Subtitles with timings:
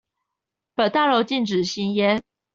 [0.73, 2.23] 本大樓禁止吸煙